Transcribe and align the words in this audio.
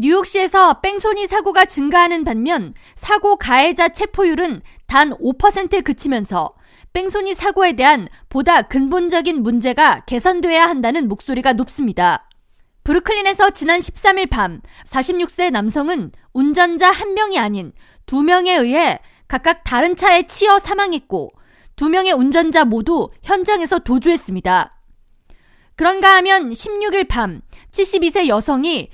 뉴욕시에서 0.00 0.74
뺑소니 0.74 1.26
사고가 1.26 1.64
증가하는 1.64 2.22
반면 2.22 2.72
사고 2.94 3.36
가해자 3.36 3.88
체포율은 3.88 4.62
단 4.86 5.10
5%에 5.10 5.80
그치면서 5.80 6.54
뺑소니 6.92 7.34
사고에 7.34 7.72
대한 7.72 8.06
보다 8.28 8.62
근본적인 8.62 9.42
문제가 9.42 10.04
개선돼야 10.06 10.68
한다는 10.68 11.08
목소리가 11.08 11.54
높습니다. 11.54 12.28
브루클린에서 12.84 13.50
지난 13.50 13.80
13일 13.80 14.30
밤 14.30 14.60
46세 14.86 15.50
남성은 15.50 16.12
운전자 16.32 16.92
한 16.92 17.14
명이 17.14 17.36
아닌 17.36 17.72
두 18.06 18.22
명에 18.22 18.54
의해 18.54 19.00
각각 19.26 19.64
다른 19.64 19.96
차에 19.96 20.28
치여 20.28 20.60
사망했고 20.60 21.32
두 21.74 21.88
명의 21.88 22.12
운전자 22.12 22.64
모두 22.64 23.10
현장에서 23.24 23.80
도주했습니다. 23.80 24.78
그런가 25.74 26.16
하면 26.16 26.50
16일 26.50 27.08
밤 27.08 27.40
72세 27.72 28.26
여성이 28.26 28.90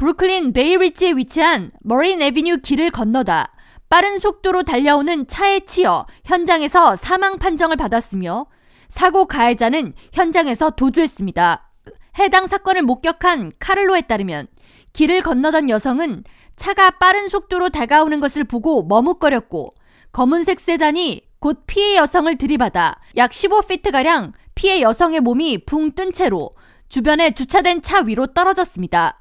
브루클린 0.00 0.54
베이리지에 0.54 1.12
위치한 1.12 1.70
머린 1.80 2.22
에비뉴 2.22 2.62
길을 2.62 2.90
건너다 2.90 3.52
빠른 3.90 4.18
속도로 4.18 4.62
달려오는 4.62 5.26
차에 5.26 5.60
치여 5.60 6.06
현장에서 6.24 6.96
사망 6.96 7.38
판정을 7.38 7.76
받았으며 7.76 8.46
사고 8.88 9.26
가해자는 9.26 9.92
현장에서 10.14 10.70
도주했습니다. 10.70 11.70
해당 12.18 12.46
사건을 12.46 12.80
목격한 12.80 13.52
카를로에 13.58 14.00
따르면 14.00 14.46
길을 14.94 15.20
건너던 15.20 15.68
여성은 15.68 16.24
차가 16.56 16.92
빠른 16.92 17.28
속도로 17.28 17.68
다가오는 17.68 18.20
것을 18.20 18.44
보고 18.44 18.82
머뭇거렸고 18.82 19.74
검은색 20.12 20.60
세단이 20.60 21.26
곧 21.40 21.64
피해 21.66 21.96
여성을 21.96 22.34
들이받아 22.38 22.98
약 23.18 23.32
15피트가량 23.32 24.32
피해 24.54 24.80
여성의 24.80 25.20
몸이 25.20 25.66
붕 25.66 25.92
뜬 25.92 26.14
채로 26.14 26.52
주변에 26.88 27.32
주차된 27.32 27.82
차 27.82 28.00
위로 28.00 28.28
떨어졌습니다. 28.28 29.19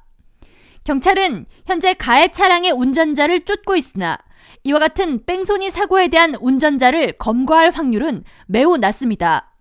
경찰은 0.89 1.45
현재 1.67 1.93
가해 1.93 2.29
차량의 2.29 2.71
운전자를 2.71 3.45
쫓고 3.45 3.75
있으나 3.75 4.17
이와 4.63 4.79
같은 4.79 5.23
뺑소니 5.23 5.70
사고에 5.70 6.07
대한 6.07 6.34
운전자를 6.34 7.12
검거할 7.20 7.70
확률은 7.70 8.23
매우 8.48 8.76
낮습니다. 8.76 9.54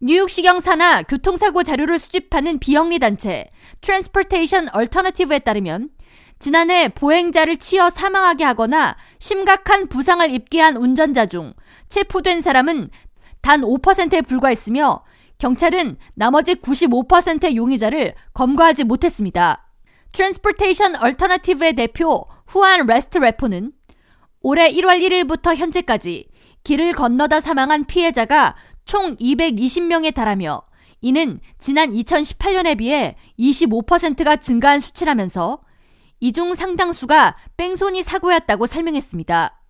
뉴욕시경 0.00 0.60
산하 0.60 1.04
교통사고 1.04 1.62
자료를 1.62 1.98
수집하는 1.98 2.58
비영리 2.58 2.98
단체 2.98 3.46
트랜스포테이션 3.80 4.68
얼터너티브에 4.74 5.38
따르면 5.38 5.88
지난해 6.38 6.90
보행자를 6.90 7.56
치어 7.56 7.88
사망하게 7.88 8.44
하거나 8.44 8.94
심각한 9.20 9.88
부상을 9.88 10.34
입게 10.34 10.60
한 10.60 10.76
운전자 10.76 11.24
중 11.24 11.54
체포된 11.88 12.42
사람은 12.42 12.90
단 13.40 13.62
5%에 13.62 14.20
불과했으며 14.20 15.02
경찰은 15.38 15.96
나머지 16.12 16.56
95%의 16.56 17.56
용의자를 17.56 18.12
검거하지 18.34 18.84
못했습니다. 18.84 19.71
트랜스포테이션 20.12 20.96
얼터너티브의 20.96 21.74
대표 21.74 22.26
후안 22.46 22.86
레스트 22.86 23.18
래퍼는 23.18 23.72
올해 24.40 24.70
1월 24.70 25.00
1일부터 25.00 25.56
현재까지 25.56 26.28
길을 26.64 26.92
건너다 26.92 27.40
사망한 27.40 27.86
피해자가 27.86 28.56
총 28.84 29.16
220명에 29.16 30.14
달하며 30.14 30.62
이는 31.00 31.40
지난 31.58 31.90
2018년에 31.90 32.78
비해 32.78 33.16
25%가 33.38 34.36
증가한 34.36 34.80
수치라면서 34.80 35.60
이 36.20 36.32
중 36.32 36.54
상당수가 36.54 37.36
뺑소니 37.56 38.04
사고였다고 38.04 38.68
설명했습니다. 38.68 39.60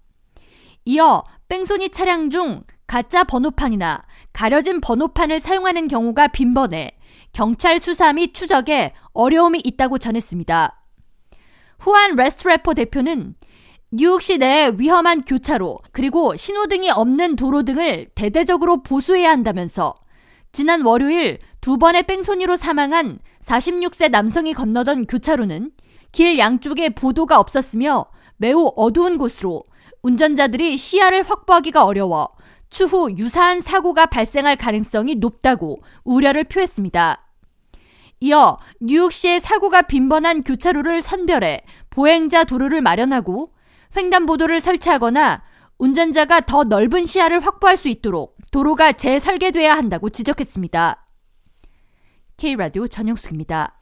이어 0.84 1.24
뺑소니 1.48 1.88
차량 1.88 2.28
중 2.28 2.64
가짜 2.86 3.24
번호판이나 3.24 4.02
가려진 4.34 4.82
번호판을 4.82 5.40
사용하는 5.40 5.88
경우가 5.88 6.28
빈번해 6.28 6.90
경찰 7.32 7.80
수사 7.80 8.12
및 8.12 8.34
추적에 8.34 8.92
어려움이 9.12 9.60
있다고 9.64 9.98
전했습니다. 9.98 10.80
후안 11.78 12.16
레스트래퍼 12.16 12.74
대표는 12.74 13.34
뉴욕 13.90 14.22
시 14.22 14.38
내 14.38 14.72
위험한 14.78 15.22
교차로 15.22 15.78
그리고 15.92 16.34
신호등이 16.34 16.90
없는 16.90 17.36
도로 17.36 17.62
등을 17.62 18.06
대대적으로 18.14 18.82
보수해야 18.82 19.30
한다면서 19.30 19.94
지난 20.52 20.82
월요일 20.82 21.38
두 21.60 21.76
번의 21.78 22.04
뺑소니로 22.04 22.56
사망한 22.56 23.18
46세 23.42 24.10
남성이 24.10 24.54
건너던 24.54 25.06
교차로는 25.06 25.72
길 26.12 26.38
양쪽에 26.38 26.90
보도가 26.90 27.38
없었으며 27.38 28.06
매우 28.36 28.72
어두운 28.76 29.18
곳으로 29.18 29.64
운전자들이 30.02 30.76
시야를 30.76 31.22
확보하기가 31.22 31.84
어려워 31.84 32.30
추후 32.72 33.12
유사한 33.16 33.60
사고가 33.60 34.06
발생할 34.06 34.56
가능성이 34.56 35.14
높다고 35.14 35.82
우려를 36.02 36.44
표했습니다. 36.44 37.28
이어 38.20 38.58
뉴욕시의 38.80 39.40
사고가 39.40 39.82
빈번한 39.82 40.42
교차로를 40.42 41.02
선별해 41.02 41.60
보행자 41.90 42.44
도로를 42.44 42.80
마련하고 42.80 43.52
횡단보도를 43.96 44.60
설치하거나 44.60 45.42
운전자가 45.78 46.40
더 46.40 46.64
넓은 46.64 47.04
시야를 47.04 47.40
확보할 47.40 47.76
수 47.76 47.88
있도록 47.88 48.36
도로가 48.52 48.92
재설계돼야 48.92 49.76
한다고 49.76 50.08
지적했습니다. 50.08 51.06
K라디오 52.36 52.86
전영숙입니다. 52.86 53.81